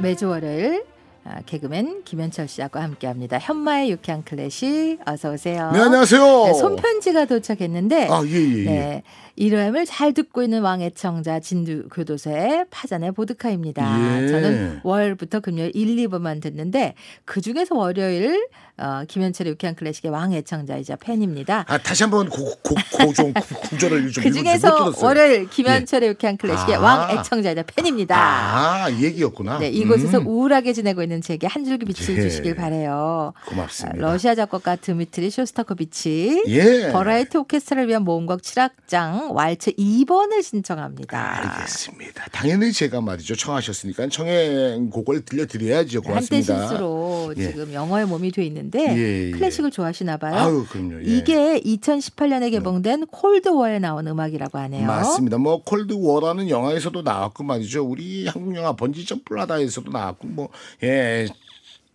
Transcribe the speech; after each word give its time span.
매주 0.00 0.28
월요일 0.28 0.82
아, 1.24 1.40
개그맨 1.44 2.02
김현철 2.04 2.48
씨하고 2.48 2.78
함께합니다. 2.78 3.38
현마의 3.38 3.90
유쾌한 3.90 4.24
클래식 4.24 4.98
어서 5.06 5.32
오세요. 5.32 5.70
네 5.72 5.80
안녕하세요. 5.80 6.44
네, 6.46 6.54
손편지가 6.54 7.26
도착했는데 7.26 8.08
아, 8.10 8.22
예, 8.24 8.30
예, 8.32 8.58
예. 8.60 8.64
네, 8.64 9.02
이름을 9.36 9.84
잘 9.84 10.12
듣고 10.14 10.42
있는 10.42 10.62
왕애청자 10.62 11.38
진두 11.40 11.88
교도소의 11.92 12.66
파잔의 12.70 13.12
보드카입니다. 13.12 14.22
예. 14.22 14.28
저는 14.28 14.80
월부터 14.82 15.40
금요일 15.40 15.72
1, 15.74 16.08
2부만 16.08 16.40
듣는데 16.40 16.94
그 17.26 17.40
중에서 17.42 17.74
월요일 17.76 18.48
어, 18.78 19.02
김현철의 19.06 19.52
유쾌한 19.52 19.74
클래식의 19.76 20.10
왕애청자이자 20.10 20.96
팬입니다. 20.96 21.66
아 21.68 21.76
다시 21.76 22.02
한번 22.02 22.30
고좀 22.30 23.34
구절을 23.68 24.10
좀 24.10 24.24
그 24.24 24.32
중에서 24.32 24.94
월요일 25.02 25.42
예. 25.42 25.44
김현철의 25.44 26.06
예. 26.06 26.10
유쾌한 26.12 26.38
클래식의 26.38 26.76
아. 26.76 26.80
왕애청자이자 26.80 27.62
팬입니다. 27.64 28.16
아 28.18 28.90
얘기였구나. 28.90 29.58
네 29.58 29.68
이곳에서 29.68 30.18
음. 30.20 30.26
우울하게 30.26 30.72
지내고 30.72 31.02
있는 31.02 31.09
되는 31.10 31.20
책에 31.20 31.46
한 31.48 31.64
줄기 31.64 31.84
빛을 31.84 32.16
예. 32.16 32.22
주시길 32.22 32.54
바래요. 32.54 33.34
고맙습니다. 33.46 33.98
러시아 33.98 34.34
작곡가 34.34 34.76
드미트리 34.76 35.30
쇼스타코비치 35.30 36.44
예. 36.46 36.92
버라이어티 36.92 37.36
오케스트라를 37.36 37.88
위한 37.88 38.04
모음곡 38.04 38.40
7악장 38.42 39.32
왈츠 39.32 39.72
2번을 39.72 40.42
신청합니다. 40.42 41.58
알겠습니다. 41.58 42.26
당연히 42.30 42.72
제가 42.72 43.00
말이죠. 43.00 43.34
청하셨으니까 43.34 44.08
청해곡을 44.08 45.24
들려드려야죠. 45.24 46.00
네, 46.00 46.08
고맙습니다. 46.08 46.54
한때 46.54 46.68
실수로 46.68 47.34
예. 47.36 47.48
지금 47.48 47.72
영어의 47.72 48.06
몸이 48.06 48.30
돼 48.30 48.44
있는데 48.46 48.80
예, 48.80 48.96
예, 48.96 49.26
예. 49.26 49.30
클래식을 49.32 49.72
좋아하시나 49.72 50.16
봐요. 50.16 50.34
아유, 50.36 50.66
그럼요. 50.70 51.00
이게 51.02 51.60
2018년에 51.60 52.52
개봉된 52.52 53.06
Cold 53.08 53.44
War에 53.44 53.80
나온 53.80 54.06
음악이라고 54.06 54.58
하네요. 54.58 54.86
맞습니다. 54.86 55.38
뭐 55.38 55.62
콜드워라는 55.64 56.48
영화에서도 56.48 57.02
나왔고 57.02 57.42
말이죠. 57.42 57.84
우리 57.84 58.28
한국 58.28 58.54
영화 58.54 58.74
번지점 58.76 59.22
플라다에서도 59.24 59.90
나왔고 59.90 60.28
뭐 60.28 60.48
예, 60.84 60.99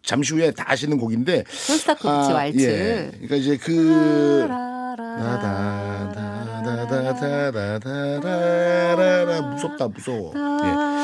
잠시 0.03 0.34
후에 0.34 0.52
다 0.52 0.66
아시는 0.67 0.98
곡인데. 0.98 1.44
콘스타코비치 1.67 2.08
아, 2.09 2.34
왈츠. 2.34 2.61
예. 2.61 3.09
그러니까 3.12 3.36
이제 3.36 3.58
그. 3.58 4.47
아, 4.50 4.95
라라라. 4.97 5.17
라다다. 5.17 6.25
다다다다다라라 6.88 9.41
무섭다 9.41 9.88
무서워. 9.88 10.33
예. 10.36 10.95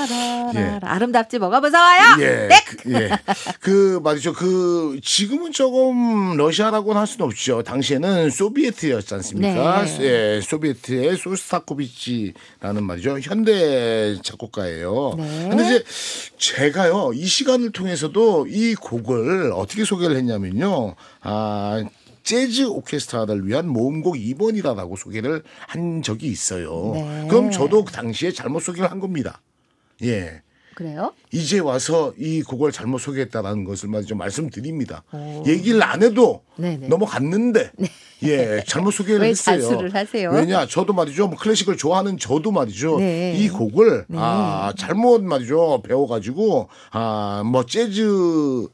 예. 0.55 0.79
아름답지 0.81 1.37
뭐가 1.39 1.61
무서워요? 1.61 2.17
예. 2.19 2.47
네. 2.47 2.55
예. 2.87 3.09
그 3.59 3.99
맞죠. 4.03 4.33
그 4.33 4.99
지금은 5.03 5.51
조금 5.51 6.37
러시아라고는 6.37 6.99
할 6.99 7.07
수는 7.07 7.25
없죠. 7.27 7.63
당시에는 7.63 8.29
소비에트였지 8.29 9.13
않습니까? 9.15 9.85
네. 9.85 9.97
예. 10.01 10.41
소비에트의 10.41 11.17
소스타코비치라는 11.17 12.83
말이죠. 12.83 13.19
현대 13.19 14.17
작곡가예요. 14.23 15.15
네. 15.17 15.47
근데 15.49 15.65
이제 15.65 15.83
제가요. 16.37 17.11
이 17.13 17.25
시간을 17.25 17.71
통해서도 17.71 18.47
이 18.47 18.75
곡을 18.75 19.51
어떻게 19.55 19.85
소개를 19.85 20.15
했냐면요. 20.17 20.95
아 21.21 21.83
재즈 22.23 22.67
오케스트라를 22.67 23.47
위한 23.47 23.67
모음곡 23.67 24.15
2번이라고 24.15 24.97
소개를 24.97 25.43
한 25.67 26.01
적이 26.01 26.27
있어요. 26.27 26.91
네. 26.93 27.27
그럼 27.29 27.51
저도 27.51 27.83
그 27.85 27.91
당시에 27.91 28.31
잘못 28.31 28.59
소개를 28.61 28.89
한 28.91 28.99
겁니다. 28.99 29.41
예. 30.03 30.41
그래요? 30.73 31.13
이제 31.31 31.59
와서 31.59 32.13
이 32.17 32.41
곡을 32.41 32.71
잘못 32.71 32.99
소개했다라는 32.99 33.65
것을 33.65 33.89
말이죠 33.89 34.15
말씀드립니다. 34.15 35.03
오. 35.11 35.43
얘기를 35.45 35.83
안 35.83 36.01
해도 36.01 36.43
네네. 36.55 36.87
넘어갔는데 36.87 37.71
예 38.23 38.63
잘못 38.65 38.91
소개를 38.91 39.21
왜 39.21 39.27
했어요. 39.29 39.61
자수를 39.61 39.93
하세요? 39.93 40.31
왜냐 40.31 40.65
저도 40.65 40.93
말이죠 40.93 41.27
뭐 41.27 41.37
클래식을 41.37 41.75
좋아하는 41.75 42.17
저도 42.17 42.51
말이죠 42.51 42.99
네. 42.99 43.35
이 43.37 43.49
곡을 43.49 44.05
네. 44.07 44.17
아 44.19 44.73
잘못 44.77 45.21
말이죠 45.21 45.81
배워가지고 45.83 46.69
아뭐 46.91 47.65
재즈 47.65 48.67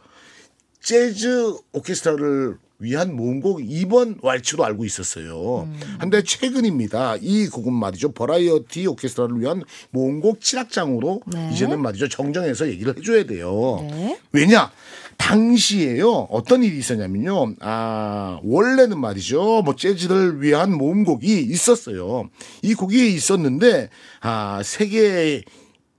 재즈 0.79 1.55
오케스트라를 1.73 2.57
위한 2.79 3.15
모음곡 3.15 3.59
2번 3.59 4.17
왈츠로 4.23 4.63
알고 4.63 4.85
있었어요. 4.85 5.63
음. 5.63 5.79
근데 5.99 6.21
최근입니다. 6.21 7.17
이 7.21 7.47
곡은 7.47 7.73
말이죠. 7.73 8.11
버라이어티 8.11 8.85
오케스트라를 8.87 9.39
위한 9.41 9.63
모음곡 9.91 10.39
7악장으로 10.39 11.21
네. 11.33 11.49
이제는 11.53 11.81
말이죠. 11.81 12.07
정정해서 12.07 12.67
얘기를 12.67 12.95
해줘야 12.95 13.25
돼요. 13.25 13.79
네. 13.89 14.19
왜냐? 14.31 14.71
당시에요. 15.17 16.27
어떤 16.29 16.63
일이 16.63 16.77
있었냐면요. 16.77 17.55
아, 17.61 18.39
원래는 18.43 18.99
말이죠. 18.99 19.63
뭐 19.63 19.75
재즈를 19.75 20.43
위한 20.43 20.71
모음곡이 20.71 21.41
있었어요. 21.41 22.29
이 22.61 22.75
곡이 22.75 23.13
있었는데 23.15 23.89
아, 24.21 24.61
세계 24.63 25.41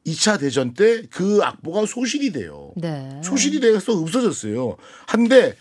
2차 0.06 0.38
대전 0.40 0.72
때 0.72 1.02
그 1.10 1.40
악보가 1.42 1.84
소실이 1.86 2.32
돼요. 2.32 2.72
네. 2.76 3.20
소실이 3.22 3.60
돼서 3.60 3.92
없어졌어요. 4.00 4.76
한데 5.06 5.54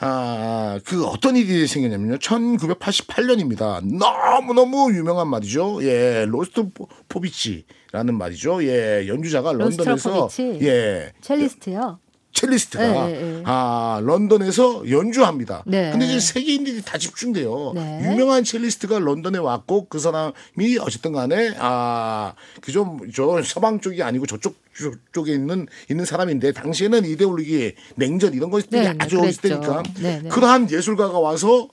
아, 0.00 0.78
그 0.84 1.04
어떤 1.06 1.36
일이 1.36 1.66
생겼냐면요. 1.66 2.18
1988년입니다. 2.18 3.80
너무너무 3.84 4.92
유명한 4.94 5.28
말이죠. 5.28 5.80
예, 5.82 6.24
로스트 6.28 6.70
포- 6.72 6.88
포비치라는 7.08 8.16
말이죠. 8.16 8.62
예, 8.64 9.06
연주자가 9.08 9.52
런던에서 9.52 9.90
로스트로포비치? 9.90 10.58
예, 10.66 11.12
첼리스트요. 11.20 11.98
첼리스트가 12.42 13.06
네, 13.06 13.12
네, 13.12 13.32
네. 13.32 13.42
아 13.44 14.00
런던에서 14.04 14.88
연주합니다. 14.88 15.64
네. 15.66 15.90
근데 15.90 16.06
이제 16.06 16.20
세계인들이 16.20 16.82
다 16.82 16.96
집중돼요. 16.96 17.72
네. 17.74 18.00
유명한 18.12 18.44
첼리스트가 18.44 19.00
런던에 19.00 19.38
왔고 19.38 19.86
그 19.88 19.98
사람이 19.98 20.78
어쨌든 20.80 21.12
간에 21.12 21.52
아 21.58 22.34
그 22.60 22.70
좀 22.72 22.98
저 23.12 23.42
서방 23.42 23.80
쪽이 23.80 24.02
아니고 24.02 24.26
저쪽 24.26 24.54
쪽- 24.76 25.12
쪽에 25.12 25.32
있는 25.32 25.66
있는 25.90 26.04
사람인데 26.04 26.52
당시에는 26.52 27.04
이데올로기 27.04 27.74
냉전 27.96 28.34
이런 28.34 28.50
것들이 28.50 28.82
네, 28.82 28.92
네, 28.92 28.98
아주 29.00 29.18
어렸을. 29.18 29.40
때니까 29.42 29.82
네, 30.00 30.20
네. 30.22 30.28
그러한 30.28 30.70
예술가가 30.70 31.18
와서 31.18 31.68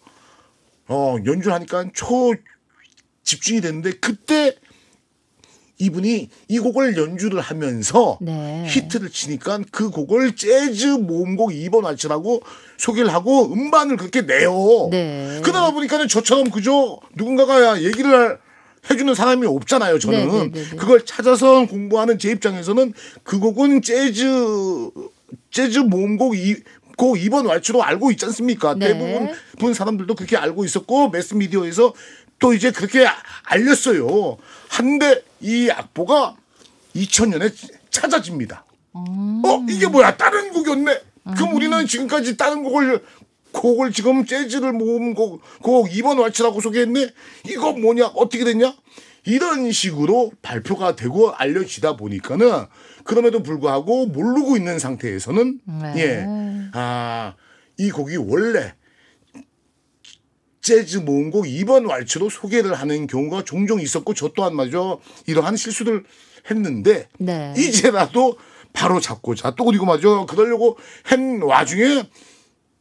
어 0.88 1.18
연주하니까 1.26 1.86
초 1.94 2.34
집중이 3.24 3.62
됐는데 3.62 3.92
그때 4.00 4.56
이분이 5.78 6.30
이 6.47 6.59
곡을 6.59 6.97
연주를 6.97 7.41
하면서 7.41 8.18
네. 8.22 8.66
히트를 8.68 9.09
치니까 9.09 9.59
그 9.72 9.90
곡을 9.90 10.36
재즈 10.36 10.88
모음곡 10.88 11.52
2번 11.52 11.84
왈츠라고 11.84 12.41
소개를 12.78 13.13
하고 13.13 13.52
음반을 13.52 13.97
그렇게 13.97 14.22
내요. 14.22 14.88
네. 14.90 15.41
그러다 15.44 15.72
보니까는 15.72 16.08
저처럼 16.08 16.50
그저 16.50 17.00
누군가가 17.16 17.81
얘기를 17.81 18.40
해주는 18.90 19.14
사람이 19.14 19.46
없잖아요. 19.47 20.00
저는 20.00 20.19
네, 20.19 20.25
네, 20.25 20.52
네, 20.52 20.69
네. 20.69 20.75
그걸 20.78 21.06
찾아서 21.06 21.66
공부하는 21.66 22.19
제 22.19 22.31
입장에서는 22.31 22.94
그 23.24 23.40
곡은 23.40 23.81
재즈 23.81 24.91
재즈 25.52 25.80
모음곡 25.80 26.38
이, 26.38 26.56
곡 26.97 27.18
2번 27.18 27.47
왈츠로 27.47 27.84
알고 27.84 28.12
있지 28.12 28.25
않습니까? 28.25 28.75
네. 28.75 28.94
대부분 28.94 29.34
분 29.59 29.74
사람들도 29.74 30.16
그렇게 30.16 30.38
알고 30.38 30.64
있었고 30.64 31.09
매스미디어에서 31.09 31.94
또 32.40 32.53
이제 32.53 32.72
그렇게 32.72 33.07
알렸어요. 33.44 34.38
한데 34.69 35.23
이 35.41 35.69
악보가 35.69 36.35
2000년에 36.96 37.53
찾아집니다. 37.90 38.66
어 38.94 39.66
이게 39.69 39.88
뭐야? 39.88 40.16
다른 40.18 40.51
곡이었네. 40.51 41.01
그럼 41.35 41.56
우리는 41.56 41.85
지금까지 41.85 42.38
다른 42.38 42.63
곡을 42.63 43.03
곡을 43.51 43.91
지금 43.94 44.25
재즈를 44.25 44.73
모음 44.73 45.13
곡, 45.13 45.41
곡 45.62 45.90
2번 45.90 46.19
왈츠라고 46.19 46.62
소개했네. 46.62 47.09
이거 47.47 47.72
뭐냐? 47.72 48.07
어떻게 48.07 48.44
됐냐? 48.44 48.75
이런 49.25 49.72
식으로 49.72 50.31
발표가 50.41 50.96
되고 50.96 51.31
알려지다 51.31 51.96
보니까는 51.96 52.66
그럼에도 53.06 53.41
불구하고 53.41 54.07
모르고 54.07 54.57
있는 54.57 54.78
상태에서는 54.78 55.59
네. 55.66 55.94
예. 55.97 56.25
아, 56.73 57.34
이 57.78 57.90
곡이 57.90 58.17
원래 58.17 58.73
재즈 60.66 60.98
모음곡 60.98 61.46
2번 61.46 61.88
왈츠로 61.88 62.31
소개를 62.31 62.73
하는 62.73 63.06
경우가 63.06 63.44
종종 63.44 63.79
있었고 63.79 64.16
저 64.16 64.29
또한 64.29 64.56
말이죠. 64.56 65.00
이러한 65.28 65.58
실수를 65.58 66.03
했는데 66.50 67.08
네. 67.20 67.53
이제라도 67.56 68.35
바로 68.73 69.00
잡고자 69.00 69.53
또 69.53 69.66
그리고 69.66 69.85
말이죠. 69.85 70.26
그러려고 70.26 70.79
한 71.03 71.40
와중에 71.44 72.09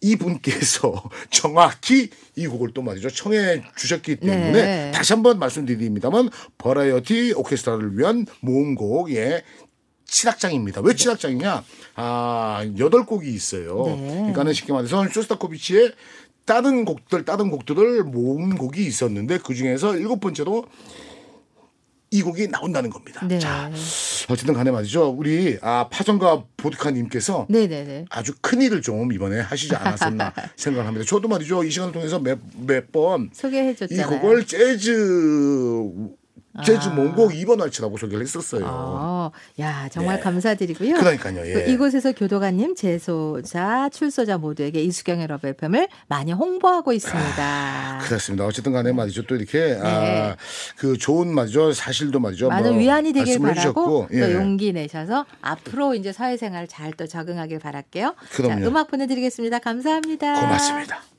이분께서 0.01 1.03
정확히 1.31 2.09
이 2.37 2.47
곡을 2.47 2.73
또 2.73 2.81
말이죠 2.81 3.11
청해 3.11 3.63
주셨기 3.77 4.17
때문에 4.17 4.53
네. 4.53 4.91
다시 4.91 5.13
한번 5.13 5.39
말씀드립니다만 5.39 6.31
버라이어티 6.57 7.35
오케스트라를 7.37 7.99
위한 7.99 8.25
모음곡 8.41 9.13
예 9.13 9.45
7악장입니다. 10.07 10.85
왜 10.85 10.95
7악장이냐? 10.95 11.63
아, 11.97 12.65
8곡이 12.77 13.25
있어요. 13.25 13.85
네. 13.87 14.07
그러니까는 14.07 14.53
쉽게 14.53 14.73
말해서 14.73 15.07
쇼스타코비치의 15.09 15.93
다른 16.45 16.85
곡들, 16.85 17.25
다른 17.25 17.51
곡들을 17.51 18.05
모은 18.05 18.57
곡이 18.57 18.85
있었는데 18.85 19.39
그 19.39 19.55
중에서 19.55 19.97
일곱 19.97 20.21
번째로 20.21 20.67
이 22.11 22.23
곡이 22.23 22.49
나온다는 22.49 22.91
겁니다. 22.91 23.27
네. 23.27 23.41
자, 23.41 23.71
어쨌든 24.29 24.55
간에 24.55 24.71
말이죠. 24.71 25.09
우리 25.09 25.59
아, 25.63 25.89
파전과 25.91 26.45
보드카님께서 26.57 27.47
네네네. 27.49 28.05
아주 28.11 28.35
큰 28.41 28.63
일을 28.63 28.83
좀 28.83 29.13
이번에 29.13 29.41
하시지 29.41 29.75
않았었나 29.75 30.33
생각을 30.55 30.87
합니다. 30.87 31.05
저도 31.09 31.27
말이죠. 31.27 31.65
이 31.65 31.71
시간을 31.71 31.93
통해서 31.93 32.21
몇, 32.21 32.39
몇번이 32.57 33.31
소개해줬잖아요. 33.33 34.21
곡을 34.21 34.47
재즈 34.47 34.95
아. 36.55 36.89
모음곡 36.95 37.33
2번 37.33 37.61
왈츠라고 37.61 37.99
소개를 37.99 38.23
했었어요. 38.23 38.65
아, 38.67 39.31
그렇죠. 39.33 39.63
야 39.63 39.89
정말 39.91 40.19
예. 40.19 40.21
감사드리고요. 40.21 40.95
그러니까요. 40.95 41.47
예. 41.47 41.53
그 41.53 41.71
이곳에서 41.71 42.13
교도관님, 42.13 42.75
재소자, 42.75 43.91
출소자 43.91 44.39
모두에게 44.39 44.83
이수경의 44.83 45.27
러브 45.27 45.49
FM을 45.49 45.89
많이 46.07 46.33
홍보하고 46.33 46.93
있습니다. 46.93 47.99
그렇습니다. 48.03 48.47
어쨌든 48.47 48.73
간에 48.73 48.93
말이죠. 48.93 49.25
또 49.27 49.35
이렇게 49.37 49.75
네. 49.75 49.81
아, 49.83 50.37
그 50.77 50.97
좋은 50.97 51.29
말이죠. 51.35 51.73
사실도 51.73 52.21
말이죠. 52.21 52.49
많은 52.49 52.73
뭐 52.73 52.81
위안이 52.81 53.13
되길 53.13 53.41
바라고 53.41 54.09
예. 54.13 54.21
또 54.21 54.33
용기 54.33 54.73
내셔서 54.73 55.27
앞으로 55.43 55.95
이제 55.95 56.13
사회생활 56.13 56.67
잘 56.69 56.95
또 56.97 57.07
적응하길 57.07 57.59
바랄게요. 57.59 58.15
그럼요. 58.33 58.61
자, 58.61 58.67
음악 58.69 58.91
보내드리겠습니다. 58.91 59.59
감사합니다. 59.59 60.41
고맙습니다. 60.41 61.14